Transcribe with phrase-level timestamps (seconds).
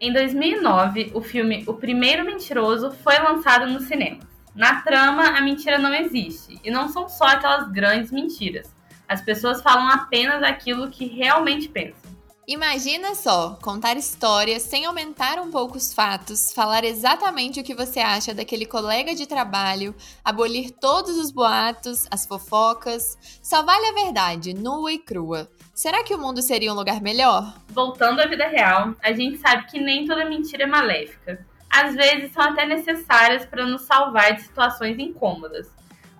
[0.00, 4.20] Em 2009, o filme O Primeiro Mentiroso foi lançado no cinema.
[4.54, 8.74] Na trama, a mentira não existe, e não são só aquelas grandes mentiras.
[9.08, 12.14] As pessoas falam apenas aquilo que realmente pensam.
[12.46, 18.00] Imagina só, contar histórias sem aumentar um pouco os fatos, falar exatamente o que você
[18.00, 23.16] acha daquele colega de trabalho, abolir todos os boatos, as fofocas.
[23.42, 25.48] Só vale a verdade, nua e crua.
[25.74, 27.52] Será que o mundo seria um lugar melhor?
[27.68, 31.44] Voltando à vida real, a gente sabe que nem toda mentira é maléfica.
[31.68, 35.68] Às vezes são até necessárias para nos salvar de situações incômodas.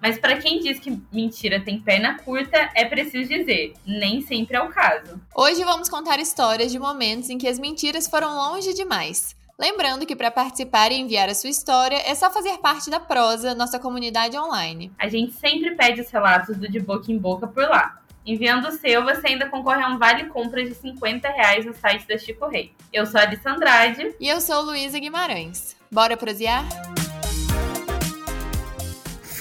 [0.03, 4.61] Mas para quem diz que mentira tem perna curta, é preciso dizer, nem sempre é
[4.61, 5.21] o caso.
[5.33, 9.37] Hoje vamos contar histórias de momentos em que as mentiras foram longe demais.
[9.57, 13.55] Lembrando que para participar e enviar a sua história é só fazer parte da Prosa,
[13.55, 14.91] nossa comunidade online.
[14.99, 18.01] A gente sempre pede os relatos do De Boca em Boca por lá.
[18.27, 22.07] Enviando o seu, você ainda concorre a um vale compra de 50 reais no site
[22.09, 22.73] da Chico Rei.
[22.93, 24.15] Eu sou a Alice Andrade.
[24.19, 25.77] E eu sou Luísa Guimarães.
[25.91, 26.65] Bora prosear?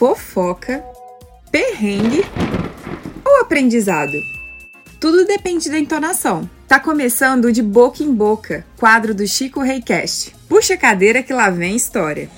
[0.04, 0.84] fofoca,
[1.50, 2.26] perrengue
[3.24, 4.12] ou aprendizado?
[5.00, 6.50] Tudo depende da entonação.
[6.68, 10.36] Tá começando o de boca em boca, quadro do Chico Reicast.
[10.50, 12.30] Puxa a cadeira que lá vem história.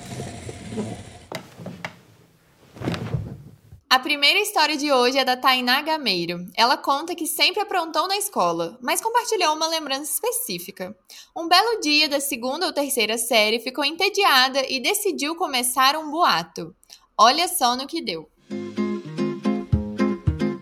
[3.88, 6.44] A primeira história de hoje é da Tainá Gameiro.
[6.56, 10.94] Ela conta que sempre aprontou na escola, mas compartilhou uma lembrança específica.
[11.36, 16.74] Um belo dia da segunda ou terceira série ficou entediada e decidiu começar um boato.
[17.16, 18.28] Olha só no que deu.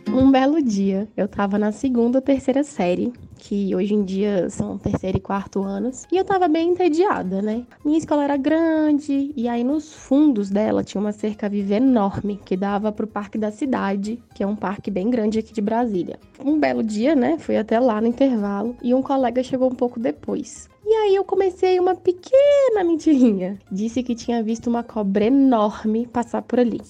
[0.09, 4.79] Um belo dia, eu tava na segunda ou terceira série, que hoje em dia são
[4.79, 7.65] terceiro e quarto anos, e eu tava bem entediada, né?
[7.85, 12.57] Minha escola era grande, e aí nos fundos dela tinha uma cerca viva enorme que
[12.57, 16.19] dava pro Parque da Cidade, que é um parque bem grande aqui de Brasília.
[16.45, 17.39] Um belo dia, né?
[17.39, 20.69] Fui até lá no intervalo e um colega chegou um pouco depois.
[20.87, 23.59] E aí eu comecei uma pequena mentirinha.
[23.73, 26.81] Disse que tinha visto uma cobra enorme passar por ali.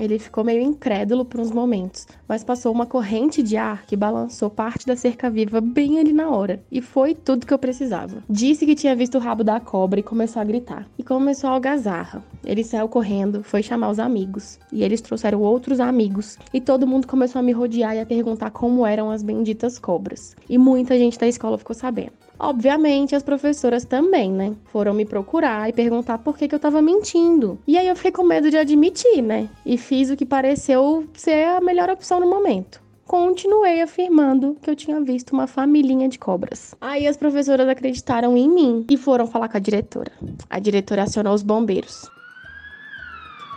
[0.00, 4.48] Ele ficou meio incrédulo por uns momentos, mas passou uma corrente de ar que balançou
[4.48, 6.62] parte da cerca viva bem ali na hora.
[6.72, 8.24] E foi tudo que eu precisava.
[8.26, 10.88] Disse que tinha visto o rabo da cobra e começou a gritar.
[10.98, 12.24] E começou a algazarra.
[12.46, 14.58] Ele saiu correndo, foi chamar os amigos.
[14.72, 16.38] E eles trouxeram outros amigos.
[16.50, 20.34] E todo mundo começou a me rodear e a perguntar como eram as benditas cobras.
[20.48, 22.29] E muita gente da escola ficou sabendo.
[22.42, 24.54] Obviamente, as professoras também, né?
[24.72, 27.58] Foram me procurar e perguntar por que, que eu tava mentindo.
[27.66, 29.48] E aí eu fiquei com medo de admitir, né?
[29.64, 32.80] E fiz o que pareceu ser a melhor opção no momento
[33.10, 36.76] continuei afirmando que eu tinha visto uma família de cobras.
[36.80, 40.12] Aí as professoras acreditaram em mim e foram falar com a diretora.
[40.48, 42.08] A diretora acionou os bombeiros.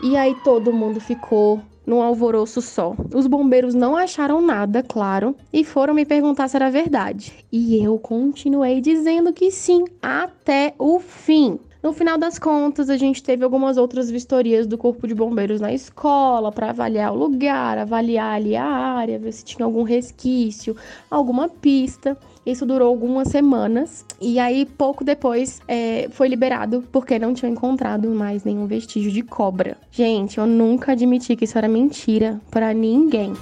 [0.01, 2.95] E aí todo mundo ficou num alvoroço só.
[3.13, 7.33] Os bombeiros não acharam nada, claro, e foram me perguntar se era verdade.
[7.51, 11.59] E eu continuei dizendo que sim, até o fim.
[11.83, 15.73] No final das contas, a gente teve algumas outras vistorias do Corpo de Bombeiros na
[15.73, 20.77] escola para avaliar o lugar, avaliar ali a área, ver se tinha algum resquício,
[21.11, 22.17] alguma pista.
[22.45, 28.09] Isso durou algumas semanas e aí pouco depois é, foi liberado porque não tinha encontrado
[28.09, 29.77] mais nenhum vestígio de cobra.
[29.89, 33.33] Gente, eu nunca admiti que isso era mentira para ninguém.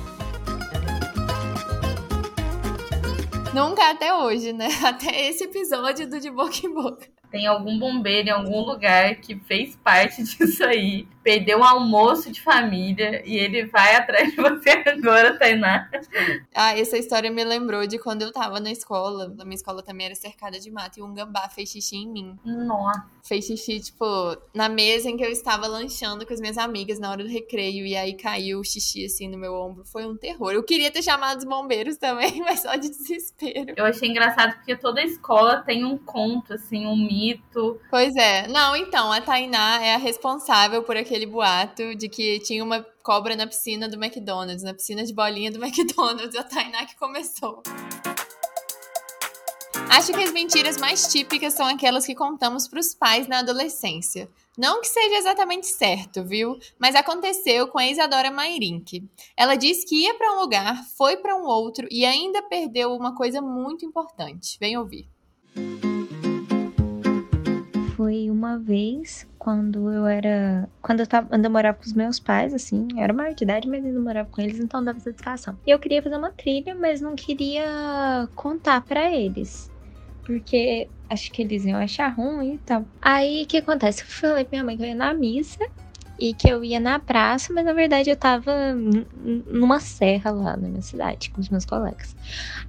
[3.53, 4.69] Nunca até hoje, né?
[4.81, 9.35] Até esse episódio do De Boca em Boca tem algum bombeiro em algum lugar que
[9.35, 14.69] fez parte disso aí, perdeu um almoço de família e ele vai atrás de você
[14.85, 15.89] agora, Tainá.
[16.53, 19.33] Ah, essa história me lembrou de quando eu tava na escola.
[19.39, 22.37] A minha escola também era cercada de mato e um gambá fez xixi em mim.
[22.43, 23.05] Nossa.
[23.23, 24.05] Fez xixi, tipo,
[24.53, 27.85] na mesa em que eu estava lanchando com as minhas amigas na hora do recreio
[27.85, 29.85] e aí caiu o xixi assim no meu ombro.
[29.85, 30.51] Foi um terror.
[30.51, 33.73] Eu queria ter chamado os bombeiros também, mas só de desespero.
[33.77, 37.20] Eu achei engraçado porque toda escola tem um conto, assim, um mito
[37.89, 38.47] Pois é.
[38.47, 43.35] Não, então, a Tainá é a responsável por aquele boato de que tinha uma cobra
[43.35, 46.35] na piscina do McDonald's, na piscina de bolinha do McDonald's.
[46.35, 47.61] A Tainá que começou.
[49.89, 54.29] Acho que as mentiras mais típicas são aquelas que contamos para os pais na adolescência.
[54.57, 56.57] Não que seja exatamente certo, viu?
[56.79, 59.03] Mas aconteceu com a Isadora Mairink.
[59.35, 63.13] Ela disse que ia para um lugar, foi para um outro e ainda perdeu uma
[63.13, 64.57] coisa muito importante.
[64.59, 65.09] Vem ouvir
[68.01, 70.67] foi uma vez quando eu era.
[70.81, 71.29] Quando eu tava.
[71.31, 72.87] Eu morava com os meus pais, assim.
[72.95, 75.55] Eu era maior de idade, mas ainda morava com eles, então dava satisfação.
[75.67, 79.69] E eu queria fazer uma trilha, mas não queria contar para eles.
[80.25, 82.83] Porque acho que eles iam achar ruim e tal.
[82.99, 84.01] Aí o que acontece?
[84.01, 85.63] Eu falei pra minha mãe que eu ia na missa.
[86.21, 88.53] E que eu ia na praça, mas na verdade eu tava
[89.47, 92.15] numa serra lá na minha cidade com os meus colegas.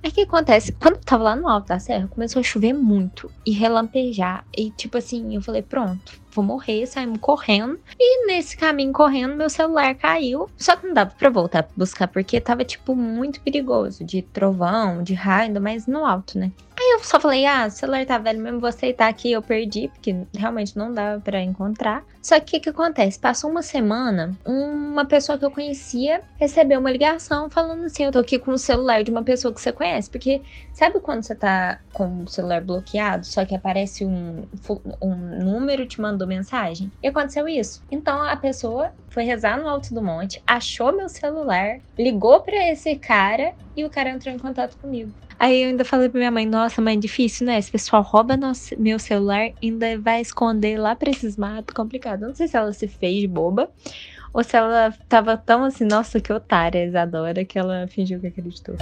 [0.02, 0.72] Aí o que acontece?
[0.72, 4.46] Quando eu tava lá no alto da serra, começou a chover muito e relampejar.
[4.56, 7.78] E tipo assim, eu falei, pronto, vou morrer, saímos correndo.
[7.98, 10.48] E nesse caminho correndo, meu celular caiu.
[10.56, 14.02] Só que não dava pra voltar pra buscar, porque tava, tipo, muito perigoso.
[14.02, 16.52] De trovão, de raio, ainda mais no alto, né?
[16.92, 20.14] Eu só falei, ah, o celular tá velho mesmo, vou aceitar aqui, eu perdi, porque
[20.36, 22.04] realmente não dava para encontrar.
[22.20, 23.18] Só que o que, que acontece?
[23.18, 28.18] Passou uma semana, uma pessoa que eu conhecia recebeu uma ligação falando assim: eu tô
[28.18, 30.10] aqui com o celular de uma pessoa que você conhece.
[30.10, 30.42] Porque
[30.72, 34.44] sabe quando você tá com o celular bloqueado, só que aparece um,
[35.00, 36.92] um número te mandou mensagem?
[37.02, 37.82] E aconteceu isso.
[37.90, 42.96] Então a pessoa foi rezar no alto do monte, achou meu celular, ligou para esse
[42.96, 45.12] cara e o cara entrou em contato comigo.
[45.42, 47.58] Aí eu ainda falei pra minha mãe, nossa, mãe, difícil, né?
[47.58, 52.20] Esse pessoal rouba nosso, meu celular ainda vai esconder lá pra esses matos, complicado.
[52.20, 53.68] Não sei se ela se fez boba
[54.32, 58.76] ou se ela tava tão assim, nossa, que otária, Isadora, que ela fingiu que acreditou.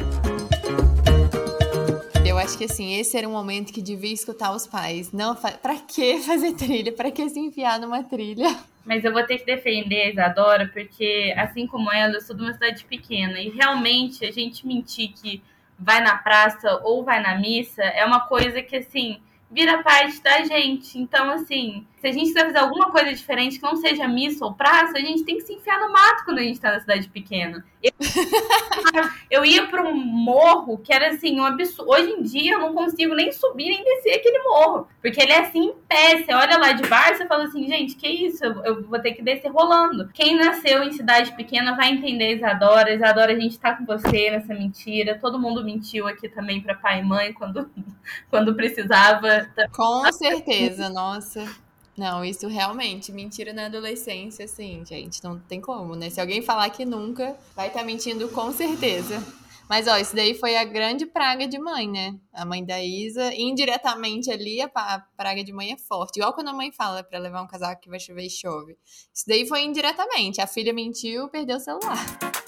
[2.26, 5.12] Eu acho que assim, esse era um momento que devia escutar os pais.
[5.12, 6.92] Não, fa pra que fazer trilha?
[6.92, 8.54] Pra que se enfiar numa trilha?
[8.84, 12.42] Mas eu vou ter que defender a Isadora, porque assim como ela, eu sou de
[12.42, 13.40] uma cidade pequena.
[13.40, 15.42] E realmente a gente mentir que
[15.80, 20.44] vai na praça ou vai na missa é uma coisa que, assim, vira parte da
[20.44, 20.98] gente.
[20.98, 24.54] Então, assim, se a gente quiser fazer alguma coisa diferente que não seja missa ou
[24.54, 27.06] praça, a gente tem que se enfiar no mato quando a gente tá na cidade
[27.08, 27.62] pequena.
[27.82, 27.92] Eu,
[29.30, 31.90] eu ia para um morro que era assim, um absurdo.
[31.90, 34.88] Hoje em dia eu não consigo nem subir nem descer aquele morro.
[35.02, 36.24] Porque ele é assim em pé.
[36.24, 38.42] Você olha lá de baixo e fala assim, gente, que isso?
[38.42, 40.08] Eu, eu, vou ter que descer rolando.
[40.14, 42.94] Quem nasceu em cidade pequena vai entender Isadora.
[42.94, 45.18] Isadora, a gente tá com você nessa mentira.
[45.20, 47.70] Todo mundo mentiu aqui também para pai e mãe quando,
[48.30, 49.50] quando precisava.
[49.70, 51.44] Com certeza, nossa.
[51.96, 56.08] Não, isso realmente, mentira na adolescência, assim, gente, não tem como, né?
[56.08, 59.22] Se alguém falar que nunca, vai estar tá mentindo com certeza.
[59.70, 62.18] Mas, ó, isso daí foi a grande praga de mãe, né?
[62.32, 64.68] A mãe da Isa, indiretamente ali, a
[65.16, 66.16] praga de mãe é forte.
[66.16, 68.76] Igual quando a mãe fala para levar um casaco que vai chover e chove.
[69.14, 70.40] Isso daí foi indiretamente.
[70.40, 72.39] A filha mentiu, perdeu o celular.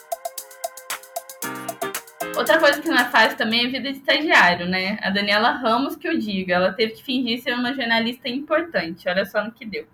[2.37, 4.99] Outra coisa que não é fácil também é a vida de estagiário, né?
[5.03, 9.09] A Daniela Ramos, que eu diga, ela teve que fingir ser uma jornalista importante.
[9.09, 9.87] Olha só no que deu.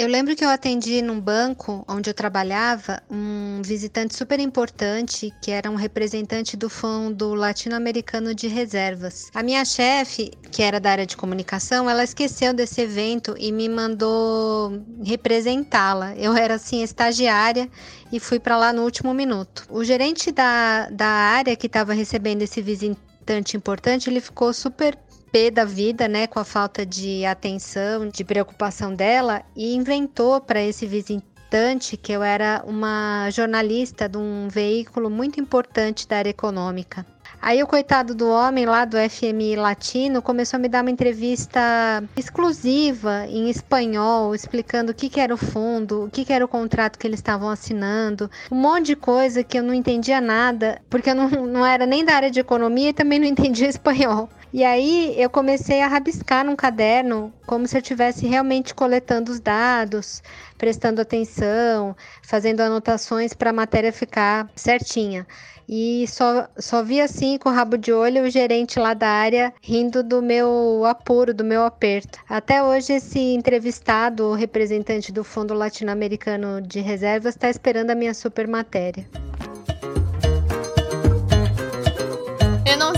[0.00, 5.50] Eu lembro que eu atendi num banco onde eu trabalhava um visitante super importante que
[5.50, 9.30] era um representante do Fundo Latino-Americano de Reservas.
[9.34, 13.68] A minha chefe, que era da área de comunicação, ela esqueceu desse evento e me
[13.68, 16.16] mandou representá-la.
[16.16, 17.68] Eu era assim estagiária
[18.10, 19.66] e fui para lá no último minuto.
[19.68, 24.96] O gerente da, da área que estava recebendo esse visitante importante, ele ficou super
[25.32, 30.62] pé da vida, né, com a falta de atenção, de preocupação dela, e inventou para
[30.62, 37.04] esse visitante que eu era uma jornalista de um veículo muito importante da área econômica.
[37.42, 42.04] Aí o coitado do homem lá do FMI Latino começou a me dar uma entrevista
[42.14, 46.48] exclusiva em espanhol, explicando o que, que era o fundo, o que, que era o
[46.48, 51.08] contrato que eles estavam assinando, um monte de coisa que eu não entendia nada, porque
[51.08, 54.28] eu não, não era nem da área de economia e também não entendia espanhol.
[54.52, 59.38] E aí eu comecei a rabiscar num caderno, como se eu estivesse realmente coletando os
[59.38, 60.22] dados,
[60.58, 65.24] prestando atenção, fazendo anotações para a matéria ficar certinha.
[65.68, 69.54] E só, só vi assim, com o rabo de olho, o gerente lá da área
[69.62, 72.18] rindo do meu apuro, do meu aperto.
[72.28, 78.14] Até hoje, esse entrevistado, o representante do Fundo Latino-Americano de Reservas, está esperando a minha
[78.14, 79.08] super matéria.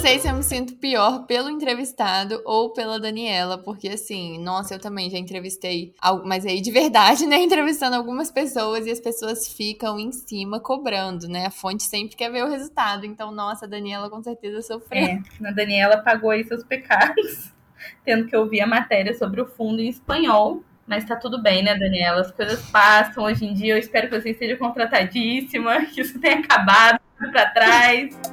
[0.02, 4.80] Sei se eu me sinto pior pelo entrevistado ou pela Daniela, porque assim, nossa, eu
[4.80, 5.94] também já entrevistei,
[6.24, 7.36] mas aí de verdade, né?
[7.36, 11.46] Entrevistando algumas pessoas e as pessoas ficam em cima cobrando, né?
[11.46, 13.06] A fonte sempre quer ver o resultado.
[13.06, 15.04] Então, nossa, a Daniela com certeza sofreu.
[15.04, 17.52] É, a Daniela pagou aí seus pecados,
[18.04, 20.64] tendo que ouvir a matéria sobre o fundo em espanhol.
[20.84, 22.22] Mas tá tudo bem, né, Daniela?
[22.22, 23.74] As coisas passam hoje em dia.
[23.74, 26.98] Eu espero que você esteja contratadíssima, que isso tenha acabado
[27.30, 28.31] para trás.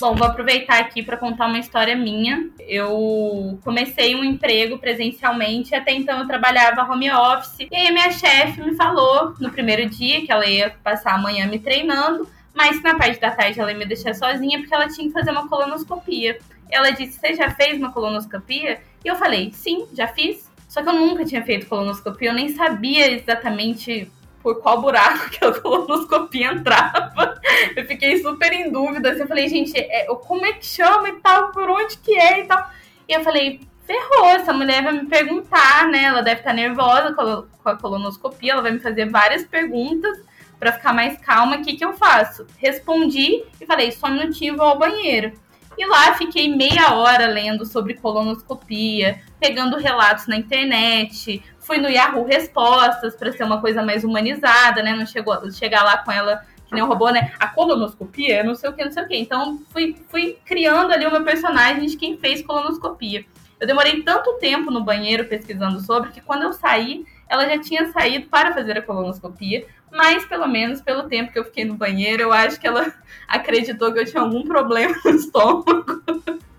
[0.00, 2.48] Bom, vou aproveitar aqui para contar uma história minha.
[2.60, 7.66] Eu comecei um emprego presencialmente, até então eu trabalhava home office.
[7.68, 11.48] E aí minha chefe me falou no primeiro dia que ela ia passar a manhã
[11.48, 15.08] me treinando, mas na parte da tarde ela ia me deixar sozinha porque ela tinha
[15.08, 16.38] que fazer uma colonoscopia.
[16.70, 18.80] Ela disse: Você já fez uma colonoscopia?
[19.04, 20.48] E eu falei: Sim, já fiz.
[20.68, 24.08] Só que eu nunca tinha feito colonoscopia, eu nem sabia exatamente
[24.42, 27.40] por qual buraco que a colonoscopia entrava.
[27.76, 29.10] Eu fiquei super em dúvida.
[29.10, 31.52] Assim, eu falei, gente, é, como é que chama e tal?
[31.52, 32.70] Por onde que é e tal?
[33.08, 36.04] E eu falei, ferrou, essa mulher vai me perguntar, né?
[36.04, 40.18] Ela deve estar nervosa com a colonoscopia, ela vai me fazer várias perguntas
[40.58, 41.56] para ficar mais calma.
[41.56, 42.46] O que, que eu faço?
[42.58, 45.32] Respondi e falei, só um minutinho, vou ao banheiro.
[45.78, 52.24] E lá fiquei meia hora lendo sobre colonoscopia, pegando relatos na internet, fui no Yahoo
[52.24, 54.94] Respostas para ser uma coisa mais humanizada, né?
[54.94, 57.32] Não chegou chegar lá com ela que nem um robô, né?
[57.38, 59.16] A colonoscopia, não sei o que, não sei o que.
[59.16, 63.24] Então fui, fui criando ali o meu personagem de quem fez colonoscopia.
[63.60, 67.92] Eu demorei tanto tempo no banheiro pesquisando sobre que quando eu saí, ela já tinha
[67.92, 72.22] saído para fazer a colonoscopia, mas pelo menos pelo tempo que eu fiquei no banheiro,
[72.22, 72.94] eu acho que ela
[73.28, 76.02] acreditou que eu tinha algum problema no estômago.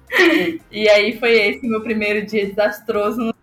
[0.72, 3.34] e aí foi esse meu primeiro dia desastroso no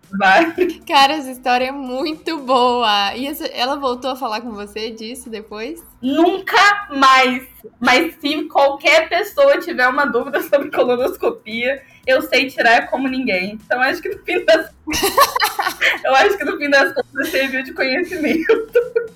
[0.86, 3.14] Cara, essa história é muito boa.
[3.14, 5.84] E essa, ela voltou a falar com você disso depois?
[6.00, 7.46] Nunca mais.
[7.80, 13.58] Mas se qualquer pessoa tiver uma dúvida sobre colonoscopia, eu sei tirar como ninguém.
[13.64, 14.70] Então acho que no fim das
[16.04, 19.15] eu acho que no fim das contas serviu de conhecimento.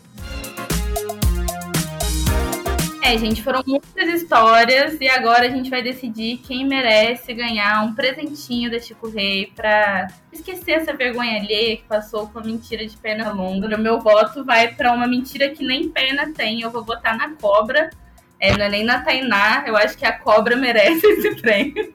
[3.03, 7.95] É, gente, foram muitas histórias e agora a gente vai decidir quem merece ganhar um
[7.95, 12.97] presentinho da Chico Rei pra esquecer essa vergonha alheia que passou com a mentira de
[12.97, 13.75] perna longa.
[13.75, 16.61] O meu voto vai para uma mentira que nem perna tem.
[16.61, 17.91] Eu vou votar na cobra.
[18.39, 19.65] É, não é nem na Tainá.
[19.67, 21.93] Eu acho que a cobra merece esse prêmio.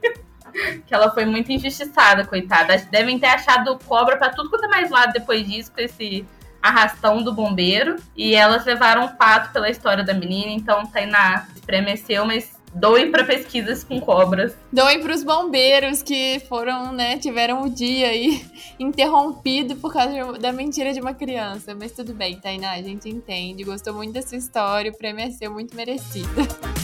[0.86, 2.76] que ela foi muito injustiçada, coitada.
[2.90, 6.26] Devem ter achado cobra para tudo quanto é mais lado depois disso, com esse
[6.68, 7.96] arrastão do bombeiro.
[8.16, 13.24] E elas levaram um pato pela história da menina, então Tainá estremeceu, mas doem para
[13.24, 14.54] pesquisas com cobras.
[14.72, 18.44] Doem para os bombeiros que foram, né, tiveram o dia aí
[18.78, 21.74] interrompido por causa da mentira de uma criança.
[21.74, 23.64] Mas tudo bem, Tainá, a gente entende.
[23.64, 26.28] Gostou muito dessa história, o prêmio é seu, muito merecido.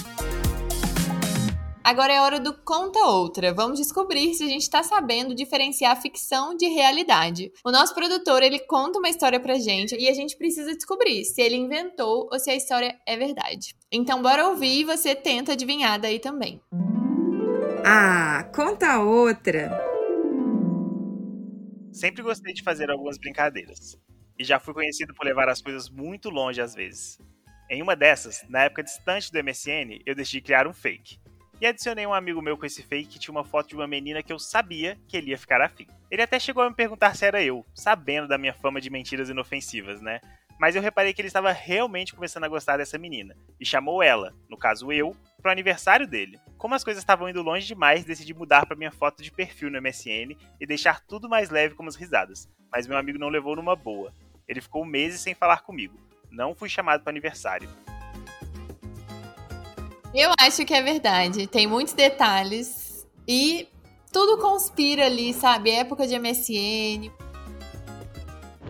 [1.85, 3.53] Agora é hora do Conta Outra.
[3.53, 7.51] Vamos descobrir se a gente está sabendo diferenciar ficção de realidade.
[7.65, 11.43] O nosso produtor, ele conta uma história pra gente e a gente precisa descobrir se
[11.43, 13.75] ele inventou ou se a história é verdade.
[13.91, 16.63] Então bora ouvir e você tenta adivinhar daí também.
[17.85, 19.69] Ah, conta outra.
[21.93, 23.99] Sempre gostei de fazer algumas brincadeiras.
[24.39, 27.19] E já fui conhecido por levar as coisas muito longe às vezes.
[27.69, 31.19] Em uma dessas, na época distante do MSN, eu decidi criar um fake
[31.63, 34.21] e adicionei um amigo meu com esse fake que tinha uma foto de uma menina
[34.21, 35.87] que eu sabia que ele ia ficar afim.
[36.11, 39.31] Ele até chegou a me perguntar se era eu, sabendo da minha fama de mentiras
[39.31, 40.21] inofensivas, né?
[40.59, 44.35] Mas eu reparei que ele estava realmente começando a gostar dessa menina e chamou ela,
[44.51, 46.37] no caso eu, pro aniversário dele.
[46.59, 49.81] Como as coisas estavam indo longe demais, decidi mudar para minha foto de perfil no
[49.81, 52.51] MSN e deixar tudo mais leve como as risadas.
[52.73, 54.13] Mas meu amigo não levou numa boa.
[54.49, 55.97] Ele ficou meses sem falar comigo.
[56.29, 57.69] Não fui chamado para aniversário.
[60.15, 61.47] Eu acho que é verdade.
[61.47, 63.69] Tem muitos detalhes e
[64.13, 65.71] tudo conspira ali, sabe?
[65.71, 67.11] Época de MSN.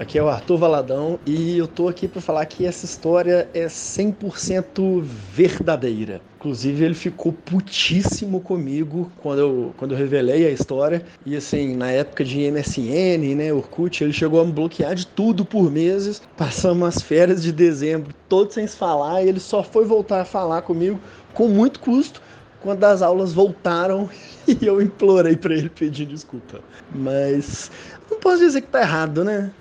[0.02, 3.66] Aqui é o Arthur Valadão e eu tô aqui para falar que essa história é
[3.66, 5.00] 100%
[5.32, 6.20] verdadeira.
[6.40, 11.04] Inclusive, ele ficou putíssimo comigo quando eu, quando eu revelei a história.
[11.24, 15.44] E assim, na época de MSN, né, Orkut, ele chegou a me bloquear de tudo
[15.44, 16.20] por meses.
[16.36, 20.24] Passamos as férias de dezembro todos sem se falar e ele só foi voltar a
[20.24, 20.98] falar comigo
[21.32, 22.20] com muito custo
[22.60, 24.10] quando as aulas voltaram
[24.48, 26.60] e eu implorei para ele pedir desculpa.
[26.92, 27.70] Mas
[28.10, 29.52] não posso dizer que tá errado, né?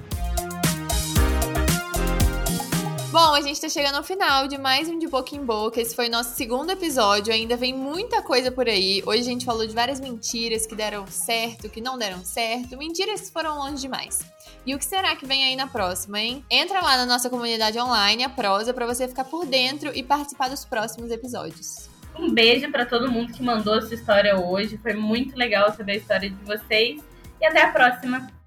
[3.31, 5.79] Bom, a gente tá chegando ao final de mais um De Boca em Boca.
[5.79, 7.31] Esse foi o nosso segundo episódio.
[7.31, 9.01] Ainda vem muita coisa por aí.
[9.05, 12.77] Hoje a gente falou de várias mentiras que deram certo, que não deram certo.
[12.77, 14.19] Mentiras que foram longe demais.
[14.65, 16.43] E o que será que vem aí na próxima, hein?
[16.51, 20.49] Entra lá na nossa comunidade online, a Prosa, para você ficar por dentro e participar
[20.49, 21.89] dos próximos episódios.
[22.19, 24.77] Um beijo para todo mundo que mandou sua história hoje.
[24.77, 27.01] Foi muito legal saber a história de vocês.
[27.39, 28.40] E até a próxima!